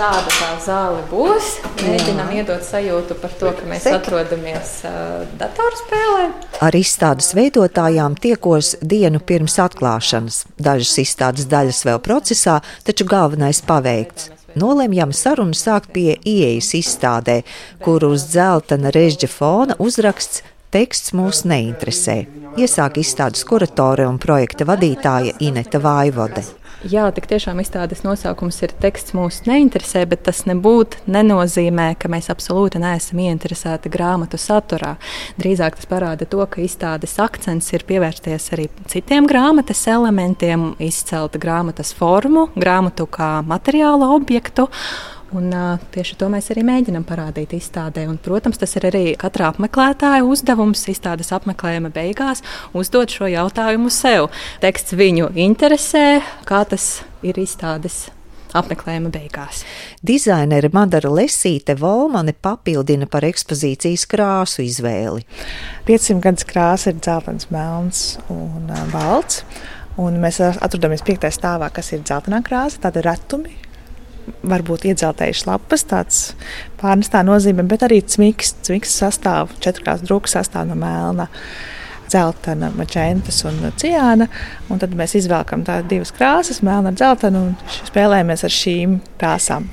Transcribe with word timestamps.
šāda 0.00 0.32
tā 0.32 0.50
zāle 0.64 1.00
būs. 1.10 1.48
Mēģinām 1.82 2.30
iedot 2.38 2.64
sajūtu 2.64 3.16
par 3.20 3.32
to, 3.36 3.50
ka 3.56 3.66
mēs 3.68 3.84
Sek. 3.84 3.98
atrodamies 3.98 4.72
uh, 4.88 5.26
datorspēlē. 5.40 6.22
Ar 6.64 6.76
izstādes 6.78 7.34
veidotājām 7.36 8.16
tiekos 8.16 8.78
dienu 8.80 9.20
pirms 9.20 9.58
atklāšanas. 9.60 10.44
Dažas 10.56 10.94
izstādes 11.04 11.48
daļas 11.50 11.82
vēl 11.88 12.00
procesā, 12.04 12.60
taču 12.86 13.04
galvenais 13.10 13.60
paveikts. 13.66 14.30
Nolemjam 14.58 15.12
sarunu 15.14 15.54
sākt 15.54 15.92
pie 15.94 16.16
ieejas 16.26 16.72
izstādē, 16.80 17.42
kur 17.84 18.08
uz 18.08 18.24
dzeltena 18.32 18.90
režģa 18.96 19.28
fona 19.30 19.76
uzraksts 19.78 20.40
Teksts 20.70 21.10
mūs 21.18 21.40
neinteresē. 21.50 22.14
Iesāk 22.54 23.00
izstādes 23.02 23.42
kuratore 23.42 24.04
un 24.06 24.20
projekta 24.22 24.62
vadītāja 24.68 25.32
Ineta 25.42 25.80
Vaivode. 25.82 26.44
Jā, 26.86 27.08
tik 27.10 27.26
tiešām 27.28 27.58
izstādes 27.58 28.04
nosaukums 28.06 28.60
ir 28.62 28.70
teksts 28.78 29.16
mūs 29.18 29.40
neinteresē, 29.50 30.04
bet 30.08 30.22
tas 30.28 30.44
nebūtu 30.46 31.02
nenozīmē, 31.10 31.90
ka 31.98 32.08
mēs 32.08 32.30
absolūti 32.30 32.78
neesam 32.80 33.18
ieinteresēti 33.26 33.90
grāmatu 33.90 34.38
saturā. 34.38 34.94
Drīzāk 35.42 35.76
tas 35.80 35.90
parāda 35.90 36.30
to, 36.30 36.40
ka 36.46 36.62
izstādes 36.62 37.18
akcents 37.18 37.74
ir 37.74 37.84
pievērsties 37.90 38.52
arī 38.54 38.70
citiem 38.88 39.26
grāmatas 39.26 39.82
elementiem, 39.90 40.76
izcelt 40.78 41.34
grāmatas 41.42 41.90
formu, 41.98 42.46
grāmatu 42.54 43.10
kā 43.10 43.40
materiālu 43.42 44.14
objektu 44.14 44.70
Un, 45.30 45.52
uh, 45.54 45.78
tieši 45.94 46.16
to 46.18 46.26
mēs 46.32 46.50
arī 46.50 46.64
mēģinām 46.66 47.04
parādīt 47.06 47.54
izstādē. 47.54 48.08
Un, 48.10 48.18
protams, 48.18 48.58
tas 48.58 48.74
ir 48.78 48.88
arī 48.88 49.04
katra 49.18 49.52
apmeklētāja 49.52 50.26
uzdevums 50.26 50.82
izstādes 50.90 51.30
apmeklējuma 51.36 51.92
beigās 51.94 52.42
uzdot 52.74 53.14
šo 53.14 53.30
jautājumu 53.30 53.92
sev. 53.94 54.30
Teksts 54.62 54.96
viņu 54.98 55.30
interesē, 55.38 56.22
kā 56.48 56.64
tas 56.66 57.04
ir 57.22 57.38
izstādes 57.38 58.08
apmeklējuma 58.58 59.12
beigās. 59.14 59.62
Dizainere 60.02 60.72
Madara 60.74 61.10
Lesīte 61.14 61.76
Volmane 61.78 62.34
papildina 62.34 63.06
par 63.10 63.22
ekspozīcijas 63.28 64.08
krāsu 64.10 64.64
izvēli. 64.66 65.22
500 65.86 66.24
gadus 66.26 66.50
krāsa 66.50 66.90
ir 66.90 66.98
dzeltens, 66.98 67.50
melns 67.54 68.04
un 68.32 68.70
balts. 68.90 69.44
Un 70.00 70.16
mēs 70.22 70.38
atrodamies 70.40 71.02
piektajā 71.04 71.34
stāvā, 71.34 71.68
kas 71.74 71.92
ir 71.92 72.02
dzeltenā 72.06 72.40
krāsa, 72.46 72.80
tāda 72.86 73.02
retumi, 73.04 73.52
varbūt 74.42 74.86
iedzeltējušas 74.90 75.48
lapas, 75.48 75.84
tāds 75.90 76.22
pārnestā 76.80 77.24
nozīme, 77.26 77.66
bet 77.68 77.84
arī 77.86 78.00
cmiks, 78.02 78.54
cmiks 78.66 78.94
sastāv, 79.02 79.54
četrkās 79.64 80.04
drūks 80.06 80.38
sastāv 80.38 80.70
no 80.70 80.78
melna. 80.80 81.28
Zeltaina, 82.10 82.72
mačēnas 82.74 83.36
un 83.46 83.60
ciāna. 83.78 84.26
Un 84.66 84.80
tad 84.82 84.96
mēs 84.98 85.14
izvēlkam 85.20 85.62
tādas 85.62 85.86
divas 85.92 86.10
krāsas, 86.16 86.58
melna 86.66 86.90
un 86.90 86.98
zeltaina, 86.98 87.44
un 87.46 87.76
spēlējamies 87.86 88.42
ar 88.48 88.56
šīm 88.56 88.98
krāsām 89.20 89.70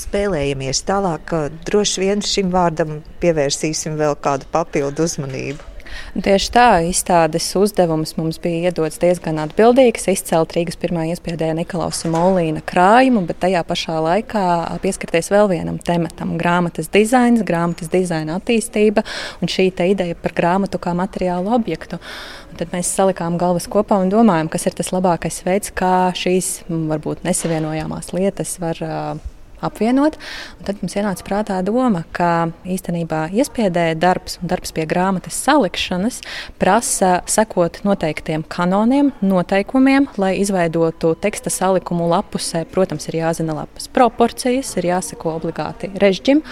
spēlējamies 0.00 0.82
tālāk, 0.88 1.34
droši 1.68 2.04
vien 2.04 2.22
šim 2.24 2.50
vārdam 2.54 3.00
pievērsīsim 3.22 3.98
vēl 4.00 4.16
kādu 4.24 4.48
papildu 4.52 5.04
uzmanību. 5.06 5.69
Tieši 6.14 6.50
tā, 6.54 6.66
izstādes 6.90 7.46
uzdevums 7.58 8.16
mums 8.18 8.40
bija 8.42 8.70
iedots 8.70 8.98
diezgan 9.02 9.38
atbildīgs, 9.42 10.08
izcelt 10.10 10.54
Rīgas 10.56 10.78
pirmā 10.80 11.06
iespējā 11.12 11.52
Nikolausa 11.54 12.10
Molīna 12.10 12.62
krājumu, 12.66 13.22
bet 13.28 13.40
tajā 13.44 13.62
pašā 13.66 14.00
laikā 14.02 14.44
pieskarties 14.82 15.30
vēl 15.30 15.50
vienam 15.52 15.78
tematam- 15.78 16.36
grāmatas 16.42 16.90
dizains, 16.90 17.44
grāmatas 17.46 17.92
dizaina 17.92 18.40
attīstība 18.40 19.04
un 19.40 19.48
šī 19.48 19.70
ideja 19.70 20.14
par 20.14 20.32
grāmatu 20.32 20.78
kā 20.82 20.94
materiālu 20.94 21.54
objektu. 21.54 21.98
Un 22.50 22.56
tad 22.56 22.70
mēs 22.74 22.90
salikām 22.90 23.38
galvas 23.38 23.68
kopā 23.70 24.00
un 24.02 24.10
domājām, 24.10 24.50
kas 24.50 24.66
ir 24.66 24.72
tas 24.72 24.90
labākais 24.90 25.42
veids, 25.44 25.70
kā 25.70 26.12
šīs 26.12 26.64
varbūt 26.68 27.22
nesavienojamās 27.22 28.12
lietas 28.12 28.58
var 28.58 29.20
apvienot. 29.64 30.18
Tad 30.66 30.80
mums 30.82 30.96
ienāca 30.98 31.24
prātā 31.26 31.58
doma, 31.64 32.02
ka 32.16 32.50
īstenībā 32.68 33.28
iespiedēja 33.36 33.96
darbs 34.00 34.38
un 34.40 34.50
darbs 34.50 34.74
pie 34.76 34.86
grāmatas 34.88 35.38
salikšanas 35.44 36.20
prasa 36.60 37.20
sekot 37.30 37.80
noteiktiem 37.86 38.44
kanoniem, 38.48 39.12
noteikumiem, 39.24 40.08
lai 40.20 40.34
izveidotu 40.40 41.14
teksta 41.20 41.52
salikumu 41.52 42.08
lapusē. 42.10 42.64
Protams, 42.70 43.08
ir 43.10 43.20
jāzina 43.20 43.56
lapas 43.56 43.88
proporcijas, 43.92 44.72
ir 44.80 44.90
jāseko 44.90 45.34
obligāti 45.38 45.90
režģim. 46.00 46.42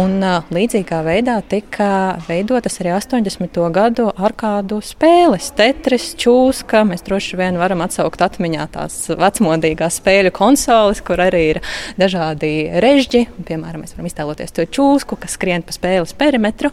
Un 0.00 0.18
līdzīgā 0.54 1.02
veidā 1.06 1.38
tika 1.48 1.90
veidotas 2.28 2.80
arī 2.82 2.94
80. 2.96 3.60
gadu 3.74 4.08
arkādu 4.16 4.80
spēles, 4.84 5.50
tetris, 5.58 6.12
čūska. 6.18 6.84
Mēs 6.88 7.04
droši 7.06 7.38
vien 7.40 7.58
varam 7.60 7.82
atsaukt 7.84 8.22
atmiņā 8.24 8.68
tās 8.74 9.00
vecmodīgās 9.18 10.00
spēļu 10.00 10.34
konsoles, 10.36 11.02
kur 11.04 11.22
arī 11.22 11.44
ir 11.54 11.62
dažādi 12.00 12.47
dažādi 12.48 12.80
režģi. 12.80 13.26
Piemēram, 13.46 13.82
mēs 13.82 13.94
varam 13.94 14.08
iztēloties 14.08 14.52
to 14.52 14.64
čūsku, 14.64 15.18
kas 15.20 15.36
skrien 15.36 15.62
pa 15.62 15.72
spēles 15.72 16.14
perimetru. 16.16 16.70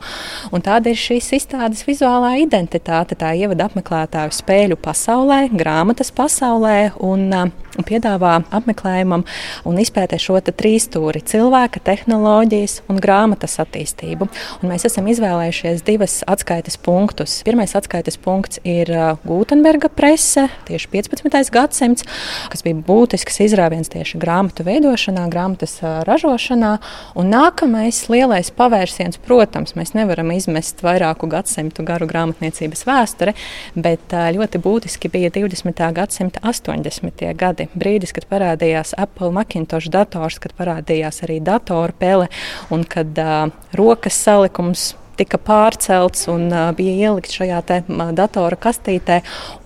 Tāda 0.51 0.89
ir 0.89 0.97
šīs 0.97 1.33
izstādes 1.35 1.85
vizuālā 1.85 2.39
identitāte. 2.41 3.15
Tā 3.15 3.33
ievada 3.35 3.67
apmeklētāju 3.67 4.31
spēļu 4.31 4.77
pasaulē, 4.77 5.49
grāmatas 5.51 6.11
pasaulē 6.11 6.95
un, 6.99 7.51
un 7.77 7.87
piedāvā 7.87 8.37
apmeklējumam 8.55 9.25
un 9.65 9.79
izpētē 9.81 10.19
šo 10.21 10.39
trīsstūri- 10.45 11.23
cilvēka, 11.31 11.81
tehnoloģijas 11.83 12.81
un 12.89 12.99
grāmatas 12.99 13.57
attīstību. 13.63 14.27
Un 14.61 14.69
mēs 14.69 14.85
esam 14.85 15.07
izvēlējušies 15.07 15.83
divas 15.85 16.23
atskaites 16.27 16.77
punktus. 16.77 17.41
Pirmais 17.45 17.73
atskaites 17.75 18.17
punkts 18.17 18.59
ir 18.63 18.85
Gutenberga 19.25 19.89
prese, 19.89 20.49
tieši 20.67 20.87
15. 20.91 21.51
gadsimts, 21.51 22.03
kas 22.49 22.61
bija 22.61 22.75
būtisks 22.75 23.39
izrāviens 23.45 23.89
tieši 23.89 24.19
grāmatu 24.19 24.65
veidošanā, 24.67 25.27
grāmatas 25.29 25.79
ražošanā. 25.81 26.79
Un 27.15 27.31
nākamais 27.31 28.09
lielais 28.09 28.51
pavērsiens, 28.51 29.17
protams, 29.17 29.73
mēs 29.73 29.93
nevaram 29.93 30.31
izmest 30.31 30.83
vairāku 30.85 31.29
gadsimtu 31.31 31.85
garu 31.85 32.07
grāmatniecības 32.07 32.85
vēsture, 32.85 33.35
bet 33.75 34.11
ļoti 34.11 34.61
būtiski 34.61 35.11
bija 35.11 35.31
20. 35.31 35.93
gadsimta 35.93 36.39
80. 36.43 37.33
gadi. 37.35 37.64
Brīdis, 37.73 38.13
kad 38.15 38.27
parādījās 38.29 38.93
Apple 39.01 39.31
Macintosh 39.35 39.89
dators, 39.93 40.37
kad 40.43 40.53
parādījās 40.57 41.23
arī 41.25 41.39
datorpele 41.43 42.29
un 42.73 42.85
kad 42.87 43.17
uh, 43.21 43.49
rokas 43.77 44.19
salikums 44.27 44.93
tika 45.19 45.39
pārcelts 45.41 46.27
un 46.31 46.49
bija 46.77 47.09
ielikts 47.09 47.37
šajā 47.39 47.61
datora 48.15 48.59
kastītē. 48.59 49.21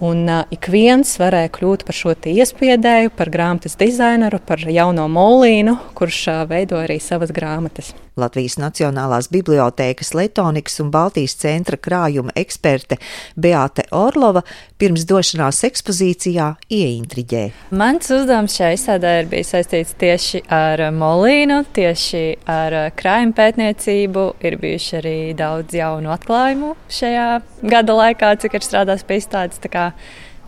Un, 0.06 0.26
ik 0.54 0.70
viens 0.72 1.16
varēja 1.22 1.52
kļūt 1.58 1.86
par 1.88 1.98
šo 1.98 2.16
iespiedēju, 2.30 3.14
par 3.16 3.32
grāmatas 3.34 3.78
dizaineru, 3.80 4.42
par 4.46 4.62
jauno 4.66 5.08
molīnu, 5.12 5.78
kurš 5.98 6.22
uh, 6.28 6.44
veido 6.50 6.80
arī 6.82 7.00
savas 7.04 7.34
grāmatas. 7.36 7.94
Latvijas 8.20 8.58
Nacionālās 8.59 9.30
bibliotēkas 9.32 10.14
Letonikas 10.18 10.80
un 10.84 10.90
Baltijas 10.92 11.38
centra 11.40 11.78
krājuma 11.80 12.34
eksperte 12.36 12.98
Beate 13.40 13.86
Orlova 13.96 14.44
pirms 14.80 15.06
došanās 15.09 15.62
ekspozīcijā 15.68 16.50
ieintriģē. 16.68 17.44
Mans 17.80 18.12
uzdevums 18.12 18.58
šajā 18.59 18.76
izstādē 18.76 19.14
ir 19.22 19.32
bijis 19.32 19.54
saistīts 19.56 19.96
tieši 20.00 20.44
ar 20.52 20.84
molīnu, 20.96 21.62
tieši 21.76 22.24
ar 22.50 22.78
krājuma 23.00 23.38
pētniecību. 23.40 24.26
Ir 24.44 24.59
bijuši 24.59 25.00
arī 25.00 25.18
daudz 25.40 25.78
jaunu 25.80 26.12
atklājumu 26.16 26.74
šajā 26.94 27.30
gada 27.64 27.96
laikā, 28.04 28.34
cik 28.44 28.60
ir 28.60 28.68
strādājis 28.68 29.08
pie 29.08 29.22
izstādes. 29.22 29.64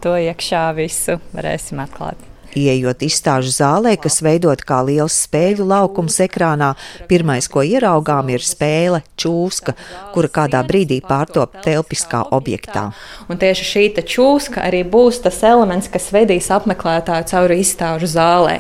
To 0.02 0.18
iekšā 0.18 0.66
visu 0.74 1.20
varēsim 1.36 1.82
atklāt. 1.84 2.32
Iejot 2.58 3.04
izstāžu 3.06 3.52
zālē, 3.56 3.94
kas 4.02 4.18
veidot 4.26 4.60
kā 4.68 4.82
liels 4.84 5.16
spēļu 5.24 5.64
laukums 5.70 6.18
ekrānā, 6.26 6.74
pirmais, 7.08 7.48
ko 7.48 7.64
ieraugām, 7.64 8.28
ir 8.34 8.44
spēle 8.44 9.00
čūska, 9.16 9.76
kura 10.12 10.32
kādā 10.36 10.60
brīdī 10.68 11.00
pārtop 11.06 11.62
telpiskā 11.64 12.26
objektā. 12.36 12.90
Un 13.32 13.40
tieši 13.40 13.68
šī 13.70 13.86
čūska 14.04 14.66
arī 14.68 14.84
būs 14.84 15.22
tas 15.24 15.40
elements, 15.48 15.88
kas 15.92 16.12
vedīs 16.12 16.52
apmeklētāju 16.52 17.30
cauri 17.32 17.62
izstāžu 17.64 18.12
zālē 18.12 18.60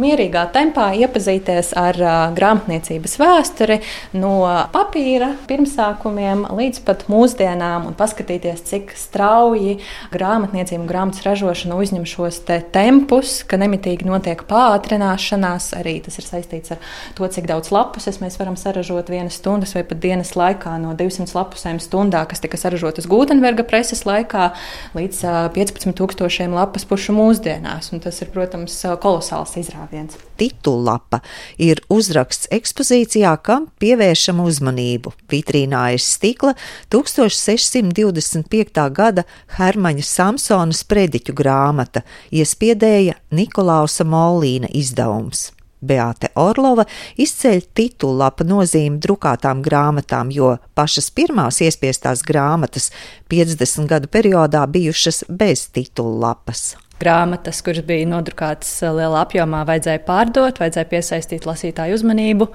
mierīgā 0.00 0.44
tempā 0.52 0.90
iepazīties 1.00 1.72
ar 1.78 1.98
uh, 2.00 2.14
grāmatniecības 2.36 3.16
vēsturi 3.20 3.78
no 4.16 4.44
papīra 4.72 5.32
pirmsākumiem 5.48 6.44
līdz 6.56 6.82
pat 6.86 7.06
mūsdienām 7.10 7.88
un 7.88 7.96
paskatīties, 7.96 8.64
cik 8.68 8.92
strauji 8.98 9.78
grāmatniecība 10.12 10.82
un 10.82 10.90
grāmatas 10.90 11.24
ražošana 11.26 11.78
uzņem 11.80 12.04
šos 12.08 12.42
te 12.48 12.58
tempus, 12.74 13.38
ka 13.48 13.58
nemitīgi 13.60 14.08
notiek 14.08 14.44
pātrināšanās. 14.48 15.72
Arī 15.80 15.98
tas 16.04 16.20
ir 16.20 16.28
saistīts 16.28 16.76
ar 16.76 16.82
to, 17.16 17.28
cik 17.32 17.48
daudz 17.48 17.72
lapuses 17.74 18.20
mēs 18.22 18.38
varam 18.40 18.58
saražot 18.60 19.10
vienas 19.12 19.40
stundas 19.40 19.74
vai 19.76 19.84
pat 19.88 20.02
dienas 20.04 20.34
laikā 20.36 20.76
no 20.82 20.92
200 20.98 21.36
lapusēm 21.36 21.80
stundā, 21.82 22.26
kas 22.28 22.44
tika 22.44 22.60
saražotas 22.60 23.08
Gutenberga 23.10 23.64
preses 23.66 24.04
laikā, 24.08 24.50
līdz 24.96 25.24
uh, 25.24 25.40
15,000 25.56 26.52
lapas 26.56 26.84
pušu 26.88 27.16
mūsdienās. 27.16 27.92
Un 27.94 28.04
tas 28.04 28.20
ir, 28.22 28.32
protams, 28.34 28.78
kolosāls 29.00 29.56
izrādījums 29.60 29.85
izrāviens. 29.86 30.16
Titullapa 30.36 31.20
ir 31.58 31.80
uzraksts 31.88 32.48
ekspozīcijā, 32.50 33.36
kam 33.42 33.68
pievēršam 33.80 34.40
uzmanību. 34.40 35.12
Vitrīnā 35.30 35.94
ir 35.94 36.00
stikla 36.00 36.54
1625. 36.90 38.92
gada 38.92 39.24
Hermaņa 39.56 40.02
Samsona 40.02 40.72
sprediķu 40.72 41.34
grāmata, 41.34 42.02
iespiedēja 42.30 43.14
Nikolausa 43.30 44.04
Molīna 44.04 44.68
izdevums. 44.72 45.52
Beate 45.86 46.30
Orlova 46.40 46.86
izceļ 47.20 47.60
titullapa 47.76 48.46
nozīmi 48.48 48.96
drukātām 48.98 49.60
grāmatām, 49.62 50.32
jo 50.32 50.56
pašas 50.74 51.10
pirmās 51.12 51.60
iespiestās 51.60 52.24
grāmatas 52.26 52.90
50 53.30 53.86
gadu 53.86 54.08
periodā 54.08 54.64
bijušas 54.66 55.26
bez 55.28 55.68
titullapas. 55.76 56.74
Grāmatas, 56.96 57.58
kuras 57.60 57.84
bija 57.84 58.06
nodrukātas 58.08 58.70
lielā 58.80 59.20
apjomā, 59.26 59.66
vajadzēja 59.68 60.00
pārdot, 60.06 60.56
vajadzēja 60.62 60.88
piesaistīt 60.88 61.44
lasītāju 61.44 61.98
uzmanību, 61.98 62.46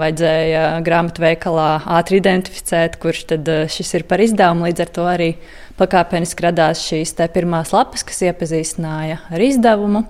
vajadzēja 0.00 0.62
grāmatu 0.86 1.20
veikalā 1.20 1.66
ātri 1.98 2.22
identificēt, 2.22 2.96
kurš 3.02 3.26
tad 3.34 3.50
eh, 3.52 3.66
šis 3.68 3.92
ir 3.98 4.06
par 4.08 4.24
izdevumu. 4.24 4.64
Līdz 4.70 4.84
ar 4.86 4.92
to 4.96 5.04
arī 5.10 5.28
pakāpeniski 5.76 6.46
radās 6.46 6.80
šīs 6.86 7.12
pirmās 7.34 7.74
lapas, 7.76 8.06
kas 8.08 8.24
iepazīstināja 8.30 9.20
ar 9.28 9.44
izdevumu. 9.44 10.06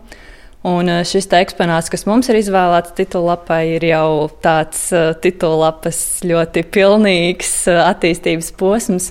Un 0.71 0.95
eh, 1.01 1.03
šis 1.03 1.27
eksponāts, 1.43 1.91
kas 1.91 2.07
mums 2.07 2.31
ir 2.31 2.39
izvēlēts 2.39 2.95
titulapai, 3.03 3.65
ir 3.81 3.91
jau 3.91 4.31
tāds 4.47 4.93
titulapas 5.27 6.23
ļoti 6.23 6.69
pilnīgs 6.71 7.65
attīstības 7.83 8.55
posms. 8.63 9.11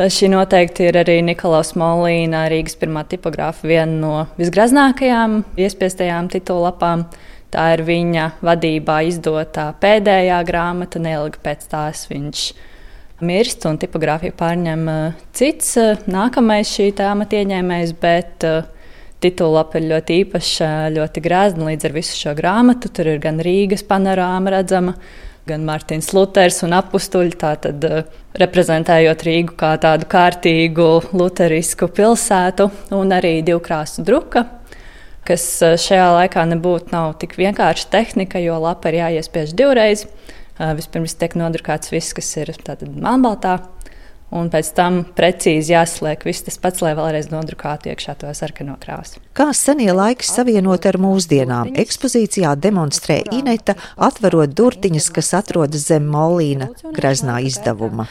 Šī 0.00 0.30
noteikti 0.32 0.86
ir 0.88 0.96
arī 0.96 1.18
Nikolaus 1.20 1.74
Molīna, 1.76 2.46
Rīgas 2.48 2.78
pirmā 2.80 3.02
tipogrāfa, 3.10 3.66
viena 3.68 3.92
no 3.92 4.12
visgraznākajām 4.38 5.42
iespiestajām 5.60 6.30
titulapām. 6.32 7.04
Tā 7.52 7.66
ir 7.74 7.82
viņa 7.84 8.26
vadībā 8.46 9.00
izdotā 9.10 9.66
pēdējā 9.82 10.38
grāmata, 10.48 11.02
neilgi 11.02 11.42
pēc 11.44 11.66
tās 11.72 12.06
viņš 12.08 12.44
mirst 13.26 13.66
un 13.68 13.76
tipogrāfiju 13.82 14.38
pārņem 14.38 14.86
cits, 15.36 15.74
nākamais 16.08 16.70
šī 16.78 16.92
tēmata 16.96 17.42
ieņēmējs, 17.42 17.96
bet 18.00 18.46
Titulapa 19.20 19.76
ir 19.76 19.90
ļoti 19.90 20.14
īpaša, 20.22 20.66
ļoti 20.94 21.20
grāzna 21.20 21.66
līdz 21.68 21.90
ar 21.90 21.92
visu 21.92 22.14
šo 22.16 22.32
grāmatu. 22.38 22.88
Tur 22.88 23.10
ir 23.12 23.18
gan 23.20 23.36
Rīgas 23.44 23.82
panorāma 23.84 24.54
redzama, 24.54 24.94
gan 24.96 25.02
Mārtiņš 25.58 26.10
Luters 26.14 26.60
un 26.66 26.76
apstuļi, 26.78 27.34
tātad 27.40 27.86
uh, 27.88 28.04
reprezentējot 28.38 29.24
Rīgu 29.26 29.56
kā 29.58 29.72
tādu 29.82 30.06
kārtīgu 30.10 30.88
luterisku 31.16 31.88
pilsētu, 31.96 32.68
un 32.94 33.16
arī 33.16 33.40
divkrāsu 33.46 34.04
druka, 34.06 34.44
kas 35.26 35.46
uh, 35.66 35.74
šajā 35.80 36.06
laikā 36.18 36.46
nebūtu 36.52 36.94
nav 36.94 37.16
tik 37.22 37.34
vienkārši 37.40 37.90
tehnika, 37.90 38.38
jo 38.44 38.60
lapa 38.62 38.92
ir 38.92 39.00
jāiespiež 39.00 39.56
divreiz. 39.58 40.06
Uh, 40.60 40.70
vispirms 40.78 41.16
tiek 41.18 41.34
nodrukāts 41.40 41.90
viss, 41.90 42.14
kas 42.14 42.30
ir 42.38 42.54
melnbaltā 42.86 43.58
un 44.34 44.50
pēc 44.50 44.70
tam 44.76 45.02
precīzi 45.16 45.74
jāsliek 45.74 46.22
viss 46.26 46.44
tas 46.46 46.58
pats, 46.60 46.82
lai 46.84 46.94
vēlreiz 46.98 47.30
nodrukātu 47.32 47.90
iekšā 47.90 48.16
to 48.20 48.30
sarkano 48.36 48.76
krāsu. 48.80 49.20
Kā 49.36 49.50
senie 49.56 49.90
laiki 49.94 50.26
savienot 50.26 50.86
ar 50.90 50.98
mūsdienām, 51.00 51.72
ekspozīcijā 51.80 52.52
demonstrē 52.60 53.20
Ineta, 53.34 53.76
atverot 53.96 54.52
durtiņas, 54.58 55.08
kas 55.14 55.32
atrodas 55.38 55.86
zem 55.88 56.08
Molīna 56.10 56.70
greznā 56.96 57.38
izdevuma. 57.46 58.08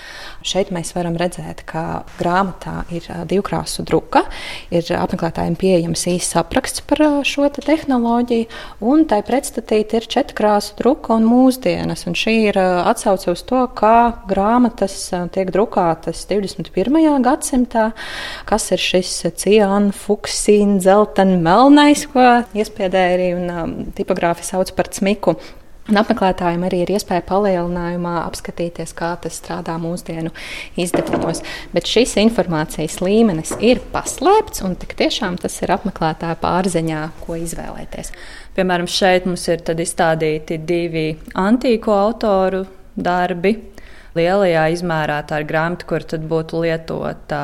Šeit 0.48 0.72
mēs 0.76 0.94
varam 0.96 1.18
redzēt, 1.20 1.66
ka 1.68 2.04
grāmatā 2.20 2.86
ir 2.96 3.06
divkrāsu 3.30 3.84
druka, 3.88 4.24
ir 4.72 4.88
apmeklētājiem 4.96 5.58
pieejams 5.60 6.06
īsts 6.14 6.40
apraksts 6.40 6.86
par 6.88 7.04
šo 7.28 7.50
te 7.54 7.64
tehnoloģiju, 7.66 8.48
un 8.88 9.06
tai 9.10 9.20
pretstatīti 9.28 10.00
ir 10.00 10.10
četrkrāsu 10.10 10.78
druka 10.80 11.18
un 11.20 11.28
mūsdienas. 11.28 12.08
Un 12.10 12.18
šī 12.18 12.36
ir 12.50 12.60
atsauce 12.60 13.32
uz 13.36 13.44
to, 13.48 13.66
kā 13.76 14.24
grāmatas 14.30 14.96
tiek 15.36 15.52
drukātas 15.54 16.09
tas 16.10 16.26
21. 16.30 17.22
gadsimtā, 17.26 17.92
kas 18.50 18.68
ir 18.74 18.82
šis 18.82 19.14
ciāna, 19.40 19.94
fuksīna, 19.96 20.82
dzeltena, 20.82 21.38
melnais, 21.46 22.08
ko 22.10 22.26
iespiedēja 22.58 23.16
arī 23.16 23.32
un 23.38 23.48
um, 23.54 23.80
tipogrāfi 23.96 24.48
sauc 24.50 24.74
par 24.78 24.92
cmiku. 24.98 25.38
Un 25.90 25.98
apmeklētājiem 25.98 26.62
arī 26.68 26.84
ir 26.84 26.92
iespēja 26.94 27.24
palielinājumā 27.26 28.20
apskatīties, 28.28 28.92
kā 28.98 29.16
tas 29.24 29.40
strādā 29.40 29.74
mūsdienu 29.82 30.30
izdevumos. 30.78 31.42
Bet 31.74 31.90
šis 31.90 32.14
informācijas 32.22 33.00
līmenis 33.02 33.56
ir 33.66 33.82
paslēpts, 33.94 34.62
un 34.68 34.78
tiešām 34.78 35.40
tas 35.42 35.56
ir 35.64 35.74
apmeklētāja 35.74 36.38
pārziņā, 36.44 37.02
ko 37.24 37.40
izvēlēties. 37.42 38.14
Piemēram, 38.54 38.86
šeit 38.86 39.26
mums 39.26 39.48
ir 39.50 39.66
izstādīti 39.66 40.60
divi 40.62 41.08
antīko 41.34 41.98
autoru 41.98 42.68
darbi 42.94 43.56
lielajā 44.18 44.68
izmērā 44.74 45.20
tā 45.30 45.42
ir 45.42 45.50
grāmata, 45.50 45.88
kur 45.90 46.06
tad 46.06 46.26
būtu 46.30 46.64
lietota 46.66 47.42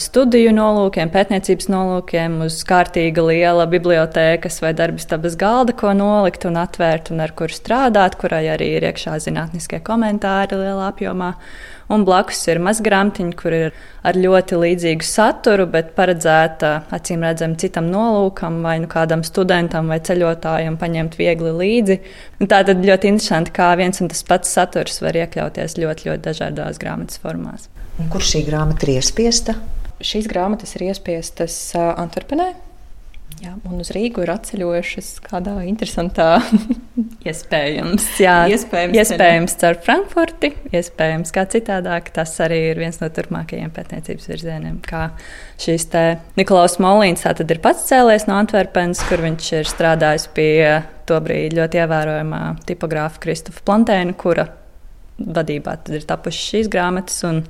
studiju 0.00 0.52
nolūkiem, 0.56 1.10
pētniecības 1.12 1.68
nolūkiem, 1.70 2.38
uz 2.46 2.60
kārtīga 2.66 3.24
liela 3.26 3.66
bibliotēkas 3.70 4.60
vai 4.64 4.72
darbistabas 4.76 5.36
galda, 5.40 5.74
ko 5.76 5.92
nolikt 5.96 6.46
un 6.48 6.58
atvērt 6.60 7.12
un 7.14 7.20
ar 7.24 7.34
kuru 7.36 7.54
strādāt, 7.54 8.16
kurai 8.20 8.46
arī 8.54 8.72
ir 8.78 8.86
iekšā 8.88 9.18
zinātniskie 9.22 9.82
komentāri 9.84 10.58
lielā 10.60 10.90
apjomā. 10.90 11.34
Un 11.90 12.04
blakus 12.06 12.38
ir 12.46 12.60
maza 12.62 12.84
grāmatiņa, 12.86 13.34
kur 13.38 13.54
ir 13.56 13.72
ar 14.06 14.14
ļoti 14.14 14.60
līdzīgu 14.62 15.06
saturu, 15.06 15.66
bet 15.72 15.90
paredzēta 15.96 16.70
acīm 16.94 17.26
redzam 17.26 17.56
citam 17.58 17.88
nolūkam, 17.90 18.60
vai 18.62 18.76
nu 18.84 18.86
kādam 18.90 19.24
studentam 19.26 19.90
vai 19.90 19.98
ceļotājam 20.06 20.78
paņemt 20.78 21.18
viegli 21.18 21.50
līdzi. 21.58 21.98
Un 22.38 22.52
tā 22.52 22.62
tad 22.68 22.86
ļoti 22.86 23.10
interesanti, 23.10 23.52
kā 23.58 23.72
viens 23.80 24.00
un 24.00 24.12
tas 24.12 24.22
pats 24.22 24.54
saturs 24.54 25.02
var 25.02 25.18
iekļauties 25.18 25.76
ļoti, 25.82 26.08
ļoti 26.12 26.26
dažādās 26.30 26.78
grāmatas 26.80 27.18
formās. 27.20 27.66
Un 27.98 28.08
kur 28.08 28.22
šī 28.24 28.46
grāmata 28.46 28.86
ir 28.86 29.00
iespiesta? 29.00 29.58
Šīs 30.00 30.28
grāmatas 30.30 30.76
ir 30.76 30.88
iespiestas 30.88 31.56
Antverpenē, 31.76 32.52
Jā, 33.40 33.54
un 33.64 33.78
uz 33.80 33.88
Rīgu 33.94 34.20
ir 34.20 34.30
atceļojušas 34.34 35.06
kādā 35.24 35.54
interesantā 35.64 36.42
iespējams. 37.30 38.04
Jā, 38.20 38.34
iespējams, 38.52 38.98
iespējams 39.00 39.54
caur 39.62 39.78
Frankfurti, 39.86 40.50
iespējams 40.76 41.32
kā 41.32 41.46
citādāk. 41.48 42.10
Tas 42.12 42.34
arī 42.44 42.58
ir 42.72 42.82
viens 42.82 43.00
no 43.00 43.08
turpmākajiem 43.08 43.72
pētniecības 43.72 44.28
virzieniem. 44.28 44.76
Kā 44.84 45.06
šīs 45.62 45.88
te 45.94 46.04
Nikolaus 46.36 46.76
Molīns 46.84 47.24
tātad 47.24 47.48
ir 47.54 47.62
pats 47.64 47.88
cēlies 47.88 48.28
no 48.28 48.36
Antverpenes, 48.42 49.00
kur 49.08 49.24
viņš 49.24 49.50
ir 49.62 49.72
strādājis 49.72 50.28
pie 50.36 50.52
tobrīd 51.08 51.56
ļoti 51.56 51.80
ievērojamā 51.80 52.44
tipogrāfa 52.68 53.24
Kristofa 53.24 53.64
Plantēna, 53.64 54.18
kura 54.20 54.50
vadībā 55.16 55.80
tad 55.80 55.96
ir 55.96 56.08
tapušas 56.12 56.52
šīs 56.52 56.72
grāmatas. 56.72 57.22
Un, 57.30 57.46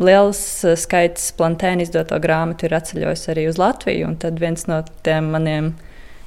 liels 0.00 0.40
eh, 0.64 0.76
skaits 0.78 1.30
plantēnu 1.38 1.86
izdoto 1.86 2.18
grāmatu 2.22 2.68
ir 2.68 2.76
atceļojis 2.78 3.26
arī 3.32 3.48
uz 3.50 3.60
Latviju. 3.60 4.14
Tad 4.22 4.40
viens 4.42 4.66
no 4.70 4.80
tiem 5.06 5.30
maniem 5.34 5.74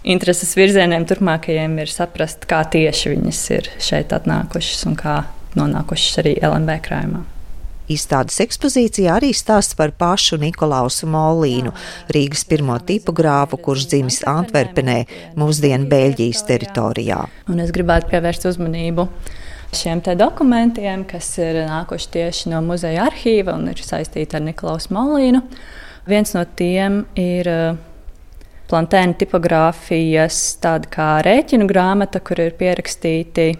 intereses 0.03 0.55
virzieniem 0.57 1.07
turpmākajiem 1.09 1.79
ir 1.83 1.91
saprast, 1.91 2.47
kā 2.49 2.63
tieši 2.71 3.15
viņas 3.15 3.41
ir 3.57 3.73
šeit 3.83 4.15
atnākušas 4.15 4.87
un 4.89 4.95
kā 4.99 5.17
nonākušas 5.59 6.23
arī 6.23 6.37
LMB 6.45 6.79
krājumā. 6.85 7.25
Izstādes 7.89 8.37
ekspozīcijā 8.43 9.15
arī 9.17 9.31
stāsts 9.33 9.73
par 9.73 9.89
pašu 9.97 10.37
Nikolausu 10.37 11.07
Molīnu, 11.09 11.71
Rīgas 12.13 12.43
pirmo 12.45 12.75
tipogrāfu, 12.85 13.57
kurš 13.65 13.87
dzimis 13.89 14.19
Antverpenē, 14.29 14.99
mūsdienu 15.39 15.89
Beļģijas 15.89 16.43
teritorijā. 16.45 17.23
Un 17.49 17.63
es 17.63 17.73
gribētu 17.73 18.11
pievērst 18.11 18.45
uzmanību 18.51 19.07
šiem 19.75 20.01
dokumentiem, 20.01 21.03
kas 21.07 21.37
ir 21.37 21.63
nākuši 21.67 22.09
tieši 22.13 22.49
no 22.53 22.61
muzeja 22.65 23.05
arhīva 23.09 23.55
un 23.57 23.69
ir 23.69 23.81
saistīti 23.83 24.37
ar 24.37 24.43
Niklaus 24.45 24.89
Molīnu. 24.93 25.43
Viens 26.09 26.33
no 26.33 26.43
tiem 26.57 27.03
ir 27.19 27.49
uh, 27.49 27.77
plantēna 28.69 29.17
tipogrāfijas 29.19 30.39
tāda 30.63 30.89
kā 30.89 31.09
rēķinu 31.25 31.67
grāmata, 31.69 32.21
kur 32.21 32.41
ir 32.41 32.55
pierakstīti 32.57 33.51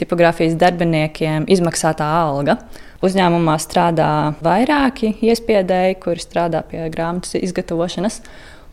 tipogrāfijas 0.00 0.56
darbiniekiem 0.60 1.46
izmaksātā 1.52 2.08
alga. 2.22 2.56
Uzņēmumā 3.02 3.58
strādā 3.60 4.08
vairāki 4.42 5.16
iespiedēji, 5.26 5.98
kuri 6.00 6.22
strādā 6.22 6.62
pie 6.66 6.86
grāmatas 6.94 7.36
izgatavošanas, 7.40 8.22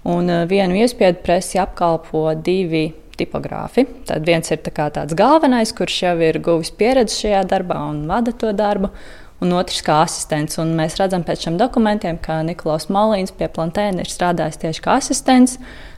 un 0.07 0.31
uh, 0.31 0.47
vienu 0.47 0.79
iespiedu 0.79 1.19
presi 1.25 1.59
apkalpo 1.59 2.29
divi 2.39 2.87
tipogrāfi. 3.19 3.85
Tad 4.09 4.27
viens 4.27 4.51
ir 4.51 4.61
tā 4.65 4.89
tāds 4.95 5.15
galvenais, 5.17 5.73
kurš 5.75 5.97
jau 6.05 6.15
ir 6.23 6.39
guvis 6.43 6.71
pieredzi 6.71 7.25
šajā 7.25 7.43
darbā 7.51 7.81
un 7.91 8.05
vada 8.09 8.33
to 8.33 8.53
darbu. 8.55 8.91
Un 9.39 9.53
otrs 9.55 9.79
kā 9.87 10.01
asistents. 10.03 10.57
Un 10.59 10.73
mēs 10.75 10.97
redzam 10.99 11.23
pēc 11.23 11.45
šiem 11.45 11.59
dokumentiem, 11.59 12.17
ka 12.19 12.41
Niklaus 12.43 12.89
Malīns 12.91 13.31
pie 13.31 13.47
plantēna 13.47 14.03
ir 14.03 14.11
strādājis 14.11 14.59
tieši 14.59 14.83
kā 14.83 14.97
asistents. 14.99 15.55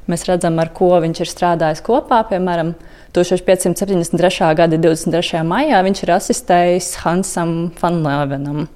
Mēs 0.10 0.28
redzam, 0.30 0.60
ar 0.62 0.70
ko 0.78 0.92
viņš 1.02 1.24
ir 1.24 1.32
strādājis 1.32 1.82
kopā. 1.86 2.22
Piemēram, 2.30 2.76
1573. 3.18 4.52
gada 4.60 4.78
23. 4.78 5.42
maijā 5.48 5.82
viņš 5.88 6.04
ir 6.06 6.14
asistējis 6.18 6.92
Hansam 7.02 7.56
Fanlevenam. 7.82 8.68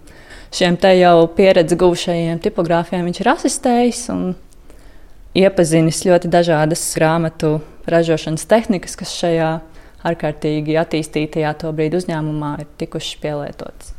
Šiem 0.55 0.77
te 0.79 0.91
jau 0.95 1.27
pieredzi 1.35 1.75
guvušajiem 1.79 2.41
tipogrāfiem 2.43 3.05
viņš 3.09 3.21
ir 3.21 3.29
asistējis 3.33 4.01
un 4.13 4.21
iepazinis 5.35 6.03
ļoti 6.07 6.31
dažādas 6.31 6.83
grāmatu 6.97 7.59
ražošanas 7.91 8.47
tehnikas, 8.49 8.95
kas 8.99 9.13
šajā 9.19 9.51
ārkārtīgi 10.05 10.77
attīstītajā 10.79 11.51
to 11.61 11.71
brīdi 11.75 11.99
uzņēmumā 11.99 12.55
ir 12.63 12.71
tikušas 12.79 13.21
pielietotas. 13.23 13.91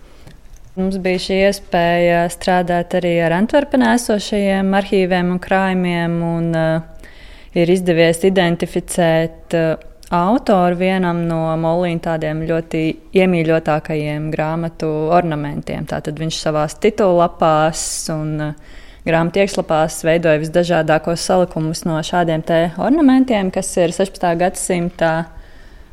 Mums 0.77 0.99
bija 1.01 1.21
šī 1.23 1.37
iespēja 1.47 2.27
strādāt 2.29 2.99
arī 2.99 3.15
ar 3.25 3.33
Antverpenē 3.39 3.95
esošajiem 3.97 4.75
arhīviem 4.77 5.33
un 5.33 5.41
krājumiem, 5.41 6.17
un 6.21 6.51
uh, 6.53 7.13
ir 7.57 7.73
izdevies 7.73 8.21
identificēt 8.29 9.57
uh, 9.57 9.71
autoru 10.13 10.77
vienam 10.79 11.23
no 11.31 11.41
Molīna 11.59 12.05
tādiem 12.11 12.45
ļoti 12.47 12.83
iemīļotākajiem 13.17 14.29
grāmatu 14.35 14.91
ornamentiem. 15.17 15.89
Tātad 15.89 16.21
viņš 16.21 16.43
savās 16.45 16.77
titulapās 16.85 17.87
un 18.13 18.51
uh, 18.51 18.77
grāmatu 19.07 19.43
iekšlapās 19.43 20.01
veidoja 20.07 20.41
visdažādākos 20.43 21.23
salikumus 21.29 21.85
no 21.87 22.01
šādiem 22.03 22.43
ornamentiem, 22.83 23.53
kas 23.55 23.71
ir 23.79 23.95
16. 23.95 24.27
gadsimta 24.41 25.13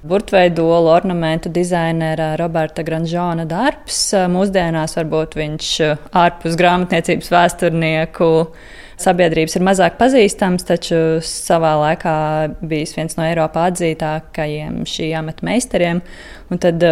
burtveidolu 0.03 0.89
ornamentu 0.91 1.51
dizainera 1.53 2.33
Roberta 2.39 2.83
Granžona 2.83 3.45
darbs. 3.47 3.99
Mūsdienās 4.33 4.97
varbūt 4.97 5.37
viņš 5.39 5.69
ārpus 6.23 6.57
grāmatniecības 6.59 7.31
vēsturnieku 7.31 8.29
sabiedrības 9.03 9.57
ir 9.57 9.65
mazāk 9.65 9.97
pazīstams, 9.99 10.65
taču 10.67 10.99
savā 11.23 11.73
laikā 11.85 12.15
bijis 12.61 12.95
viens 12.97 13.17
no 13.17 13.25
Eiropā 13.27 13.69
atzītākajiem 13.71 14.83
šī 14.89 15.13
amata 15.19 15.47
meistariem. 15.47 16.03
Un 16.51 16.61
tad 16.61 16.83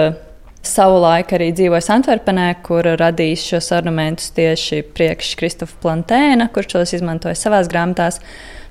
Savulaik 0.61 1.31
arī 1.33 1.47
dzīvoja 1.57 1.81
Antverpenē, 1.95 2.51
kur 2.61 2.85
radījis 2.85 3.47
šos 3.49 3.71
ornamentus 3.73 4.29
tieši 4.35 4.83
priekš 4.93 5.31
Kristofa 5.39 5.79
Plantēna, 5.81 6.51
kurš 6.53 6.75
tos 6.75 6.93
izmantoja 6.93 7.33
savās 7.39 7.69
grāmatās. 7.71 8.19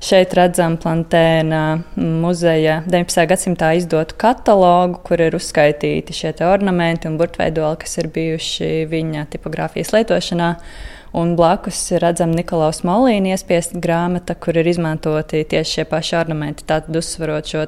Šeit 0.01 0.31
redzam 0.39 0.79
Plantēna 0.81 1.81
muzeja 1.99 2.79
19. 2.87 3.27
gadsimtā 3.33 3.73
izdotu 3.81 4.15
katalogu, 4.23 5.03
kur 5.05 5.21
ir 5.21 5.35
uzskaitīti 5.37 6.15
šie 6.15 6.33
ornamenti 6.47 7.11
un 7.11 7.19
burtveidoli, 7.19 7.83
kas 7.83 7.99
ir 7.99 8.09
bijuši 8.15 8.71
viņa 8.89 9.27
tipogrāfijas 9.35 9.91
lietošanā. 9.97 10.55
Un 11.11 11.35
blakus 11.35 11.89
redzam 11.99 12.31
Nikolaus 12.31 12.85
Molīna 12.87 13.33
iespiesta 13.35 13.81
grāmata, 13.83 14.37
kur 14.39 14.55
ir 14.61 14.69
izmantoti 14.71 15.43
tieši 15.43 15.81
šie 15.81 15.85
paši 15.91 16.15
ornamenti. 16.21 16.63
Tātad 16.71 16.95
uzsverot 16.95 17.51
šo 17.51 17.65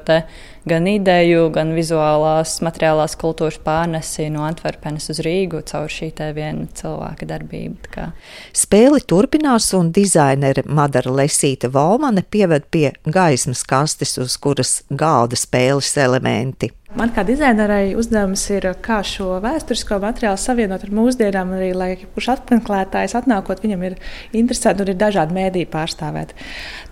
gan 0.69 0.87
ideju, 0.87 1.47
gan 1.53 1.73
vizuālās, 1.75 2.57
materiālās 2.65 3.15
kultūras 3.19 3.59
pārnesi 3.63 4.29
no 4.33 4.45
Antverpenes 4.47 5.09
uz 5.13 5.21
Rīgu 5.25 5.63
caur 5.69 5.89
šī 5.91 6.11
viena 6.35 6.67
cilvēka 6.79 7.27
darbību. 7.29 8.09
Spēli 8.55 9.01
turpinās, 9.07 9.71
un 9.77 9.91
dizainere 9.95 10.63
Madara 10.65 11.11
Lesīta 11.11 11.71
Volmane 11.73 12.23
pieved 12.23 12.69
pie 12.71 12.91
gaismas 13.05 13.63
kastes, 13.67 14.17
uz 14.17 14.37
kuras 14.37 14.81
galda 14.89 15.39
spēles 15.39 15.95
elementi. 15.97 16.71
Man 16.93 17.09
kā 17.09 17.23
dizainerai 17.25 17.95
uzdevums 17.97 18.43
ir, 18.53 18.67
kā 18.85 18.99
šo 19.07 19.39
vēsturisko 19.41 19.97
materiālu 20.03 20.37
savienot 20.37 20.83
ar 20.85 20.91
mūsdienām, 20.93 21.55
arī 21.57 21.71
lai 21.73 21.87
kurš 22.03 22.27
apmeklētājs 22.35 23.15
atnākot, 23.17 23.63
viņam 23.63 23.85
ir 23.87 23.95
interesanti 24.37 24.85
un 24.85 24.91
ir 24.93 24.99
dažādi 25.01 25.33
mēdīji 25.33 25.71
pārstāvēt. 25.73 26.35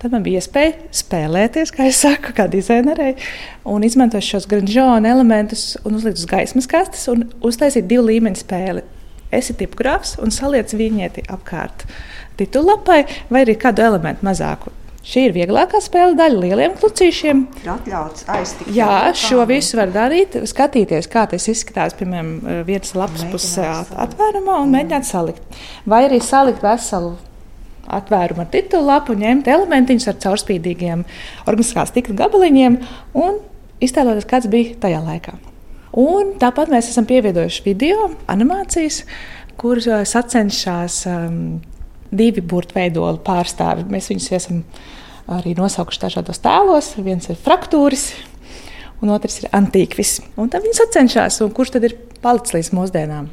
Tad 0.02 0.16
man 0.16 0.26
bija 0.26 0.42
iespēja 0.42 0.74
spēlēties, 1.04 1.74
kā 1.76 1.86
es 1.92 2.02
saku, 2.02 2.34
kā 2.34 2.48
dizainerei, 2.50 3.14
un 3.68 3.86
izmantot 3.86 4.26
šos 4.26 4.48
granžona 4.50 5.12
elementus 5.14 5.76
un 5.86 6.00
uzlikt 6.00 6.22
uz 6.22 6.28
gaismas 6.30 6.70
kastes 6.70 7.08
un 7.12 7.28
uztaisīt 7.46 7.90
divu 7.90 8.08
līmeņu 8.10 8.42
spēli. 8.42 8.84
Esi 9.32 9.56
tipogrāfs 9.56 10.18
un 10.20 10.34
saliec 10.34 10.74
viņieti 10.76 11.24
apkārt 11.32 11.86
titulapai 12.40 13.04
vai 13.32 13.46
arī 13.46 13.56
kādu 13.60 13.84
elementu 13.86 14.26
mazāku. 14.28 14.74
Šī 15.02 15.24
ir 15.28 15.34
vieglākā 15.34 15.80
spēle 15.82 16.14
daļa 16.14 16.42
lieliem 16.44 16.76
klucīšiem. 16.78 17.40
Ir 17.64 17.70
atļauts 17.74 18.28
aiztikt. 18.30 18.70
Jā, 18.76 19.10
šo 19.18 19.48
visu 19.50 19.80
var 19.80 19.90
darīt, 19.94 20.38
skatīties, 20.46 21.10
kā 21.10 21.24
tas 21.32 21.48
izskatās, 21.50 21.96
piemēram, 21.98 22.36
vienas 22.68 22.94
lapas 22.94 23.26
pusē 23.32 23.66
atvērumā 24.06 24.60
un 24.62 24.76
mēģināt 24.76 25.10
salikt. 25.10 25.62
Vai 25.90 26.04
arī 26.06 26.22
salikt 26.22 26.62
veselu 26.62 27.16
atvērumu 27.92 28.46
ar 28.46 28.52
titulu 28.54 28.92
lapu, 28.92 29.16
ņemt 29.18 29.50
elementiņus 29.50 30.12
ar 30.12 30.20
caurspīdīgiem 30.22 31.02
organiskās 31.50 31.90
stikla 31.90 32.20
gabaliņiem 32.22 32.78
un 33.18 33.42
iztēloties, 33.84 34.30
kāds 34.30 34.50
bija 34.52 34.78
tajā 34.82 35.02
laikā. 35.06 35.36
Un 36.00 36.36
tāpat 36.40 36.72
mēs 36.72 36.88
esam 36.92 37.08
pievienojuši 37.10 37.66
video 37.66 38.12
animācijas, 38.32 39.02
kuras 39.60 39.90
sacenšas 40.08 41.02
um, 41.12 41.42
divi 42.12 42.44
burtveidoli 42.44 43.20
pārstāvi. 43.26 43.88
Mēs 43.92 44.08
viņus 44.12 44.30
esam 44.38 44.64
arī 45.32 45.56
nosaukuši 45.58 46.04
dažādos 46.06 46.40
tēlos. 46.44 46.94
Viens 47.04 47.28
ir 47.32 47.40
fraktūris, 47.40 48.08
un 49.04 49.12
otrs 49.12 49.42
ir 49.44 49.52
antīkvis. 49.58 50.20
Un 50.40 50.52
tad 50.52 50.64
viņi 50.66 50.80
sacenšas, 50.80 51.42
kurš 51.56 51.76
tad 51.76 51.90
ir 51.90 52.00
palicis 52.24 52.56
līdz 52.58 52.74
mūsdienām. 52.80 53.30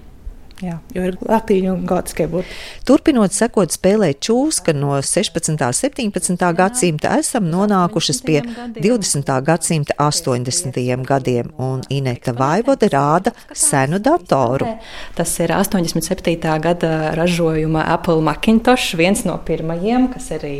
Jā, 0.59 0.81
jo 0.91 1.05
ir 1.07 1.15
latīņu 1.23 1.71
un 1.71 1.83
gotiskie 1.87 2.25
burti. 2.27 2.51
Turpinot 2.89 3.31
sekot 3.31 3.71
spēlēt 3.71 4.19
čūska 4.27 4.73
no 4.75 4.97
16. 4.99 5.53
un 5.55 5.77
17. 5.79 6.49
gadsimta, 6.59 7.13
esam 7.23 7.47
nonākušas 7.53 8.19
pie 8.27 8.41
20. 8.75 9.31
gadsimta 9.47 9.95
80. 10.03 10.81
gadiem, 11.07 11.53
un 11.63 11.85
Ineta 11.95 12.35
Vaivode 12.35 12.89
rāda 12.91 13.31
senu 13.55 14.01
datoru. 14.03 14.67
Tas 15.15 15.37
ir 15.39 15.55
87. 15.55 16.35
gada 16.65 16.93
ražojuma 17.15 17.87
Apple 17.95 18.19
Macintosh, 18.27 18.97
viens 18.99 19.23
no 19.29 19.39
pirmajiem, 19.39 20.11
kas 20.11 20.33
arī 20.41 20.59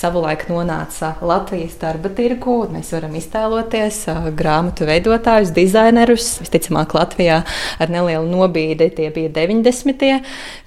savulaik 0.00 0.46
nonāca 0.52 1.16
Latvijas 1.18 1.74
darba 1.82 2.14
tirgu. 2.14 2.60
Mēs 2.70 2.94
varam 2.94 3.18
iztēloties 3.18 4.04
grāmatu 4.38 4.86
veidotājus, 4.86 5.50
dizainerus. 5.58 6.30
Visticamāk, 6.44 6.94
Latvijā 6.94 7.42
ar 7.82 7.90
nelielu 7.92 8.30
nobīdi 8.30 8.99
tie 9.00 9.10
bija 9.14 9.30
90. 9.32 10.20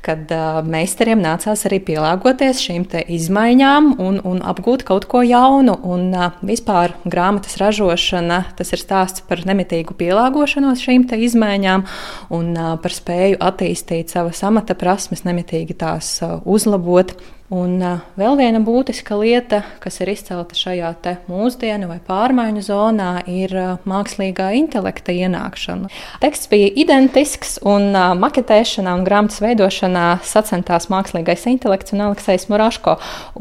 kad 0.03 0.31
meistariem 0.65 1.21
nācās 1.21 1.65
arī 1.67 1.79
pielāgoties 1.85 2.61
šīm 2.63 2.87
izmaiņām 3.13 3.93
un, 4.01 4.19
un 4.25 4.41
apgūt 4.43 4.85
kaut 4.87 5.05
ko 5.11 5.21
jaunu. 5.25 5.75
Un 5.83 6.09
vispār 6.45 6.95
grāmatas 7.05 7.59
ražošana 7.61 8.41
tas 8.57 8.73
ir 8.73 8.81
stāsts 8.81 9.23
par 9.27 9.43
nemitīgu 9.47 9.95
pielāgošanos 9.99 10.81
šīm 10.83 11.05
izmaiņām 11.13 11.85
un 12.33 12.51
par 12.81 12.97
spēju 12.97 13.39
attīstīt 13.43 14.13
savas 14.13 14.41
amata 14.47 14.75
prasmes, 14.79 15.25
nemitīgi 15.27 15.77
tās 15.77 16.17
uzlabot. 16.43 17.15
Un 17.53 17.77
vēl 18.17 18.37
viena 18.39 18.57
būtiska 18.65 19.13
lieta, 19.19 19.59
kas 19.83 19.99
ir 20.01 20.09
izcelta 20.09 20.55
šajā 20.57 20.89
mūsdienu 21.29 21.85
vai 21.85 21.99
pārmaiņu 22.01 22.63
zonā, 22.65 23.09
ir 23.29 23.53
mākslīgā 23.85 24.47
intelekta 24.57 25.13
ienākšana. 25.13 25.91
Teksts 26.23 26.49
bija 26.49 26.71
identisks, 26.81 27.59
un 27.61 27.93
maketēšanā 27.93 28.95
un 28.97 29.03
grāmatas 29.05 29.37
veidošanā 29.43 30.05
sacentās 30.25 30.89
mākslīgais 30.89 31.45
intelekts 31.51 31.93
un 31.93 32.01
Aleksējs 32.07 32.47
Muraško. 32.49 32.95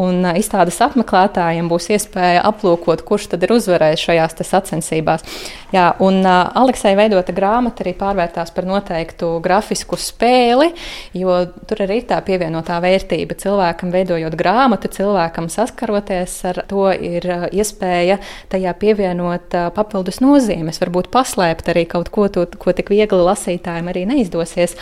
Un, 0.04 0.26
izstādes 0.36 0.82
apmeklētājiem 0.84 1.70
būs 1.72 1.88
iespēja 1.96 2.44
aplūkot, 2.50 3.06
kurš 3.08 3.30
tad 3.32 3.46
ir 3.46 3.56
uzvarējis 3.56 4.04
šajās 4.10 4.36
sacensībās. 4.44 5.24
Jā, 5.72 5.86
un 6.04 6.20
Aleksēja 6.26 6.98
veidota 7.00 7.32
grāmata 7.32 7.80
arī 7.86 7.94
pārvērtās 7.96 8.52
par 8.52 8.68
noteiktu 8.68 9.38
grafisku 9.40 9.96
spēli, 9.96 10.68
jo 11.16 11.40
tur 11.68 11.86
arī 11.86 12.02
ir 12.02 12.08
tā 12.12 12.20
pievienotā 12.26 12.76
vērtība 12.84 13.40
cilvēkam 13.40 13.92
veidojot 14.02 14.36
grāmatu, 14.38 14.90
cilvēkam 14.92 15.48
saskaroties 15.52 16.34
ar 16.50 16.62
to, 16.70 16.88
ir 16.92 17.26
uh, 17.30 17.46
iespēja 17.54 18.18
tajā 18.52 18.74
pievienot 18.80 19.56
uh, 19.56 19.70
papildus 19.74 20.20
nozīmes, 20.24 20.82
varbūt 20.82 21.10
paslēpt 21.14 21.72
arī 21.72 21.86
kaut 21.90 22.12
ko, 22.12 22.28
to, 22.32 22.46
ko 22.58 22.74
tik 22.76 22.92
viegli 22.92 23.22
lasītājiem 23.22 23.90
arī 23.92 24.04
neizdosies 24.10 24.76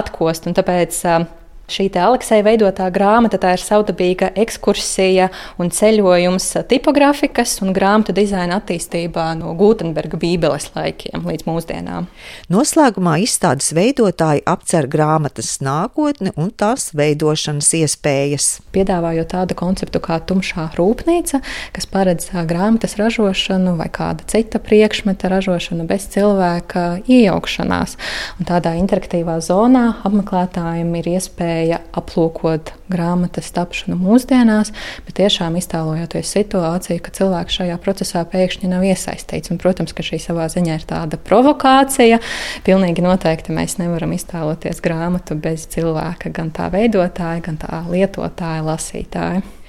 atkost. 0.00 0.48
Un 0.48 0.56
tāpēc 0.58 1.02
uh, 1.10 1.28
Šī 1.70 1.86
Aleksēja 2.00 2.42
veidotā 2.42 2.88
grāmata 2.90 3.38
tā 3.38 3.52
ir 3.54 3.62
savdabīga 3.62 4.32
ekskursija 4.42 5.28
un 5.62 5.68
ceļojums 5.70 6.48
tipogrāfikas 6.66 7.60
un 7.62 7.70
grāmatu 7.76 8.14
dizaina 8.16 8.56
attīstībā 8.58 9.28
no 9.38 9.52
Gutenberga 9.58 10.18
Bībeles 10.18 10.66
laikiem 10.74 11.28
līdz 11.30 11.46
mūsdienām. 11.46 12.08
Noslēgumā 12.50 13.20
izstādes 13.22 13.70
veidotāji 13.76 14.42
apcer 14.50 14.88
grāmatas 14.90 15.52
nākotni 15.62 16.32
un 16.34 16.50
tās 16.50 16.88
veidošanas 16.98 17.70
iespējas. 17.78 18.48
Piedāvājot 18.74 19.30
tādu 19.30 19.58
konceptu 19.60 20.02
kā 20.02 20.18
tumšā 20.26 20.72
rūpnīca, 20.74 21.38
kas 21.76 21.86
paredz 21.90 22.32
grāmatas 22.50 22.98
ražošanu 22.98 23.76
vai 23.78 23.86
kāda 23.94 24.26
cita 24.26 24.58
priekšmeta 24.58 25.30
ražošanu 25.30 25.86
bez 25.86 26.08
cilvēka 26.10 26.88
iejaukšanās. 27.06 27.94
Un 28.40 28.50
tādā 28.50 28.74
interaktīvā 28.82 29.38
zonā 29.44 29.86
apmeklētājiem 30.02 30.94
ir 30.98 31.12
iespēja 31.14 31.59
iespēja 31.60 31.80
aplūkot 31.96 32.72
grāmatas 32.90 33.50
tapšanu 33.52 33.96
mūsdienās, 34.00 34.72
bet 35.06 35.16
tiešām 35.20 35.56
iztēlojoties 35.58 36.32
situāciju, 36.32 37.00
ka 37.02 37.10
cilvēks 37.10 37.58
šajā 37.60 37.76
procesā 37.82 38.24
pēkšņi 38.24 38.70
nav 38.70 38.84
iesaistīts. 38.84 39.50
Un, 39.50 39.58
protams, 39.58 39.92
ka 39.92 40.02
šī 40.02 40.20
savā 40.22 40.48
ziņā 40.50 40.78
ir 40.78 40.86
tāda 40.88 41.18
provokācija. 41.18 42.20
Pilnīgi 42.64 43.04
noteikti 43.04 43.54
mēs 43.54 43.78
nevaram 43.78 44.12
iztēloties 44.16 44.80
grāmatu 44.80 45.36
bez 45.36 45.68
cilvēka, 45.70 46.32
gan 46.32 46.50
tā 46.50 46.70
veidotāja, 46.72 47.44
gan 47.44 47.60
tā 47.60 47.84
lietotāja, 47.90 48.64
lasītāja. 48.66 49.59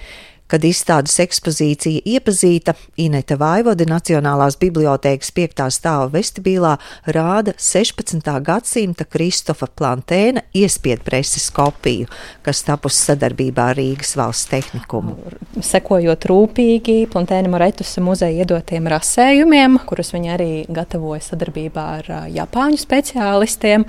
Kad 0.51 0.65
izstādes 0.67 1.13
ekspozīcija 1.24 2.01
iepazīta, 2.12 2.74
Inete 3.00 3.38
Vaivode 3.39 3.86
Nacionālās 3.88 4.58
bibliotēkas 4.60 5.29
5. 5.31 5.62
stāva 5.72 6.10
vestibīlā 6.12 6.74
rāda 7.15 7.53
16. 7.55 8.27
gadsimta 8.43 9.05
Kristofa 9.08 9.70
Plantēna 9.72 10.43
iespiedu 10.51 11.05
preses 11.08 11.46
kopiju, 11.55 12.10
kas 12.43 12.65
tapusi 12.67 13.00
sadarbībā 13.00 13.70
ar 13.72 13.79
Rīgas 13.79 14.12
valsts 14.20 14.50
tehnikumu. 14.51 15.15
Sekojot 15.63 16.27
rūpīgi 16.27 16.98
Plantēna 17.13 17.48
Moretusa 17.53 18.03
muzeja 18.03 18.43
iedotiem 18.43 18.91
rasējumiem, 18.91 19.79
kurus 19.88 20.12
viņi 20.12 20.34
arī 20.36 20.50
gatavoja 20.67 21.24
sadarbībā 21.29 21.88
ar 22.01 22.12
Japāņu 22.27 22.81
speciālistiem, 22.84 23.88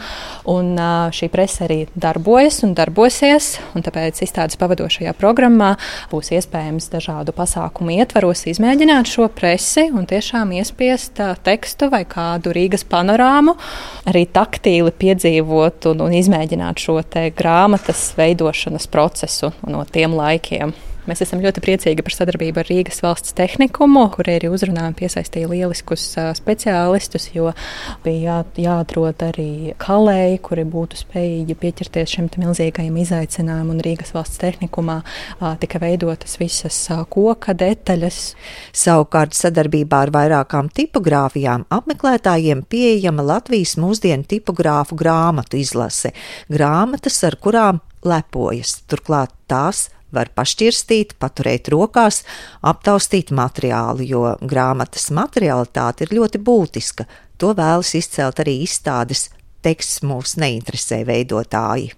un 0.54 0.78
šī 1.10 1.32
presa 1.34 1.66
arī 1.66 1.82
darbojas 1.98 2.62
un 2.62 2.78
darbosies, 2.78 3.56
un 3.74 3.82
tāpēc 3.82 4.22
izstādes 4.22 4.62
pavadošajā 4.62 5.18
programmā 5.18 5.74
būs 6.14 6.30
iespējams 6.30 6.50
dažādu 6.92 7.32
pasākumu 7.36 7.96
ietvaros 7.96 8.44
izmēģināt 8.52 9.08
šo 9.10 9.28
presi 9.32 9.88
un 9.90 10.06
tiešām 10.08 10.52
iespiest 10.58 11.20
tekstu 11.46 11.88
vai 11.92 12.04
kādu 12.04 12.52
Rīgas 12.54 12.84
panorāmu, 12.84 13.56
arī 14.08 14.26
taktīli 14.28 14.92
piedzīvot 14.92 15.90
un, 15.92 16.06
un 16.06 16.16
izmēģināt 16.20 16.84
šo 16.84 17.00
grāmatas 17.36 18.12
veidošanas 18.18 18.86
procesu 18.92 19.52
no 19.66 19.84
tiem 19.88 20.14
laikiem. 20.14 20.74
Mēs 21.02 21.18
esam 21.24 21.40
ļoti 21.42 21.58
priecīgi 21.64 22.02
par 22.06 22.14
sadarbību 22.14 22.60
ar 22.62 22.68
Rīgas 22.70 23.00
valsts 23.02 23.34
tehnikumu, 23.34 24.04
kur 24.14 24.28
arī 24.30 24.46
uzrunājumi 24.54 24.94
piesaistīja 25.00 25.48
lieliskus 25.50 26.04
speciālistus, 26.38 27.24
jo 27.34 27.48
bija 28.04 28.36
jā, 28.38 28.66
jāatrod 28.68 29.24
arī 29.26 29.74
kalēji, 29.82 30.38
kuri 30.46 30.62
būtu 30.70 31.00
spējīgi 31.00 31.56
pieķerties 31.58 32.14
šim 32.14 32.28
milzīgajam 32.38 33.00
izaicinājumam. 33.02 33.80
Rīgas 33.82 34.14
valsts 34.14 34.38
tehnikumā 34.38 35.00
tika 35.62 35.80
veidotas 35.82 36.36
visas 36.38 36.78
koka 37.10 37.56
detaļas. 37.58 38.20
Savukārt 38.70 39.34
sadarbībā 39.34 40.04
ar 40.06 40.12
vairākām 40.14 40.70
tipogrāfijām 40.70 41.64
apmeklētājiem 41.74 42.62
pieejama 42.70 43.26
Latvijas 43.26 43.74
mūsdienu 43.82 44.28
tipogrāfu 44.30 44.94
grāmatu 45.02 45.58
izlase. 45.58 46.14
Grāmatas, 46.52 47.18
ar 47.26 47.40
kurām 47.42 47.82
lepojas. 48.06 48.78
Turklāt 48.86 49.34
tās 49.50 49.88
var 50.12 50.30
pašķirstīt, 50.36 51.16
paturēt 51.22 51.70
rokās, 51.72 52.22
aptaustīt 52.62 53.32
materiālu, 53.34 54.06
jo 54.06 54.24
grāmatas 54.40 55.10
materialitāte 55.14 56.06
ir 56.06 56.16
ļoti 56.20 56.42
būtiska. 56.42 57.08
To 57.40 57.54
vēlas 57.58 57.94
izcelt 57.98 58.42
arī 58.42 58.60
izstādes 58.66 59.30
teksts 59.62 60.02
mūs 60.06 60.36
neinteresē 60.42 61.02
veidotāji. 61.08 61.92